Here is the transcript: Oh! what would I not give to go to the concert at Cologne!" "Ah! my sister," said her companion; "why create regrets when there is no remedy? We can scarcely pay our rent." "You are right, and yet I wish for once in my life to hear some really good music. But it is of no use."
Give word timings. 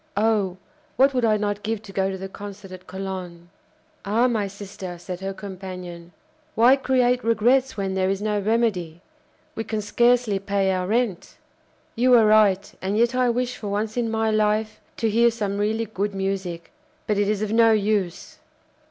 Oh! 0.17 0.57
what 0.95 1.13
would 1.13 1.25
I 1.25 1.37
not 1.37 1.61
give 1.61 1.83
to 1.83 1.91
go 1.93 2.09
to 2.09 2.17
the 2.17 2.27
concert 2.27 2.71
at 2.71 2.87
Cologne!" 2.87 3.49
"Ah! 4.03 4.27
my 4.27 4.47
sister," 4.47 4.97
said 4.97 5.19
her 5.19 5.31
companion; 5.31 6.11
"why 6.55 6.75
create 6.75 7.23
regrets 7.23 7.77
when 7.77 7.93
there 7.93 8.09
is 8.09 8.19
no 8.19 8.39
remedy? 8.39 9.01
We 9.53 9.63
can 9.63 9.79
scarcely 9.79 10.39
pay 10.39 10.71
our 10.71 10.87
rent." 10.87 11.37
"You 11.95 12.15
are 12.15 12.25
right, 12.25 12.73
and 12.81 12.97
yet 12.97 13.13
I 13.13 13.29
wish 13.29 13.55
for 13.57 13.67
once 13.67 13.95
in 13.95 14.09
my 14.09 14.31
life 14.31 14.81
to 14.97 15.07
hear 15.07 15.29
some 15.29 15.59
really 15.59 15.85
good 15.85 16.15
music. 16.15 16.71
But 17.05 17.19
it 17.19 17.29
is 17.29 17.43
of 17.43 17.51
no 17.51 17.71
use." 17.71 18.39